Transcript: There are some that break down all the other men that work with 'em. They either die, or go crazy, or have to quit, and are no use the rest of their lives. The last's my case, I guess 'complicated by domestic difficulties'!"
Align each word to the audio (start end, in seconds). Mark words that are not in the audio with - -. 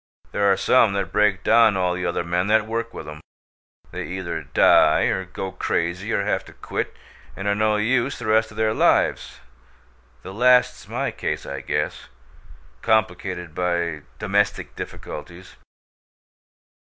There 0.31 0.51
are 0.51 0.57
some 0.57 0.93
that 0.93 1.11
break 1.11 1.43
down 1.43 1.77
all 1.77 1.93
the 1.93 2.07
other 2.07 2.23
men 2.23 2.47
that 2.47 2.65
work 2.65 2.91
with 2.91 3.07
'em. 3.07 3.21
They 3.91 4.05
either 4.07 4.41
die, 4.41 5.03
or 5.03 5.25
go 5.25 5.51
crazy, 5.51 6.11
or 6.11 6.23
have 6.23 6.43
to 6.45 6.53
quit, 6.53 6.97
and 7.35 7.47
are 7.47 7.53
no 7.53 7.75
use 7.75 8.17
the 8.17 8.25
rest 8.25 8.49
of 8.49 8.57
their 8.57 8.73
lives. 8.73 9.41
The 10.23 10.33
last's 10.33 10.87
my 10.89 11.11
case, 11.11 11.45
I 11.45 11.61
guess 11.61 12.07
'complicated 12.81 13.53
by 13.53 14.01
domestic 14.17 14.75
difficulties'!" 14.75 15.55